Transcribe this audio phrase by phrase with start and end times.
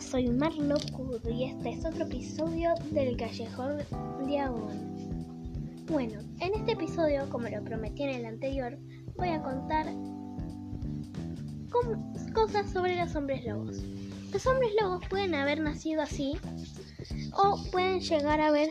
[0.00, 3.78] soy Marlo Kud y este es otro episodio del Callejón
[4.26, 5.86] Diagon.
[5.86, 8.78] Bueno, en este episodio, como lo prometí en el anterior,
[9.16, 9.86] voy a contar
[12.32, 13.82] cosas sobre los hombres lobos.
[14.32, 16.38] Los hombres lobos pueden haber nacido así
[17.36, 18.70] o pueden llegar a haber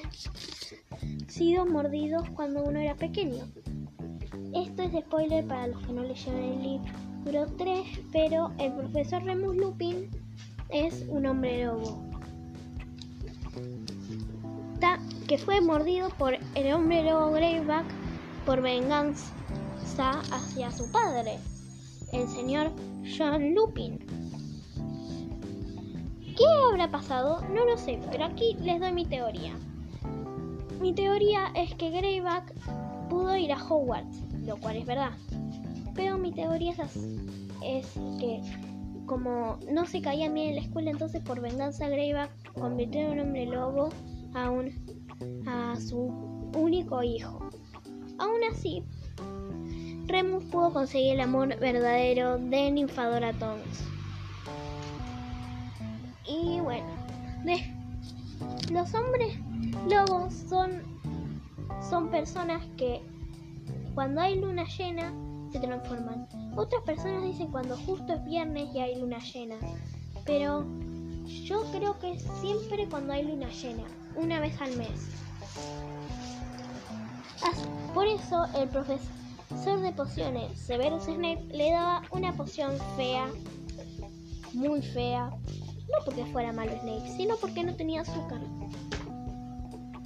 [1.27, 3.45] sido mordidos cuando uno era pequeño.
[4.55, 9.55] Esto es spoiler para los que no leyeron el libro 3, pero el profesor Remus
[9.55, 10.20] Lupin
[10.71, 12.11] es un hombre lobo.
[15.27, 17.85] que fue mordido por el hombre lobo Greyback
[18.45, 19.31] por venganza
[20.29, 21.37] hacia su padre,
[22.11, 22.69] el señor
[23.17, 23.97] John Lupin.
[26.35, 27.41] ¿Qué habrá pasado?
[27.53, 29.53] No lo sé, pero aquí les doy mi teoría.
[30.81, 32.53] Mi teoría es que Greyback
[33.09, 35.11] pudo ir a Hogwarts, lo cual es verdad.
[35.95, 36.97] Pero mi teoría es,
[37.63, 38.41] es que
[39.11, 43.19] como no se caía bien en la escuela, entonces por venganza Greyback convirtió en un
[43.19, 43.89] hombre lobo
[44.33, 44.71] a, un,
[45.45, 45.97] a su
[46.55, 47.49] único hijo.
[48.19, 48.85] Aún así,
[50.07, 53.83] Remus pudo conseguir el amor verdadero de Ninfadora Tonks.
[56.25, 56.87] Y bueno,
[58.71, 59.37] los hombres
[59.89, 60.83] lobos son,
[61.89, 63.01] son personas que
[63.93, 65.13] cuando hay luna llena
[65.51, 66.29] se transforman.
[66.55, 69.55] Otras personas dicen cuando justo es viernes y hay luna llena,
[70.25, 70.65] pero
[71.25, 73.83] yo creo que siempre cuando hay luna llena,
[74.15, 75.09] una vez al mes.
[77.93, 83.27] Por eso el profesor de pociones, Severus Snape, le daba una poción fea,
[84.53, 88.41] muy fea, no porque fuera malo Snape, sino porque no tenía azúcar.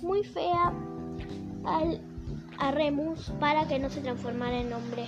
[0.02, 0.74] Muy fea
[1.64, 2.02] al,
[2.60, 5.06] a Remus para que no se transformara en hombre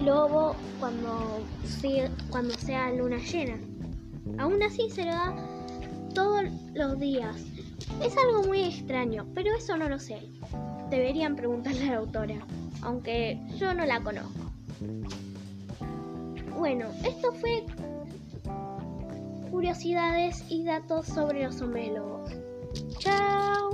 [0.00, 1.40] lobo cuando,
[2.30, 3.58] cuando sea luna llena.
[4.38, 5.34] Aún así se lo da
[6.14, 7.36] todos los días.
[8.02, 10.22] Es algo muy extraño, pero eso no lo sé.
[10.90, 12.46] Deberían preguntarle a la autora,
[12.82, 14.50] aunque yo no la conozco.
[16.56, 17.64] Bueno, esto fue
[19.50, 22.30] curiosidades y datos sobre los hombres lobos.
[22.98, 23.70] ¡Chao!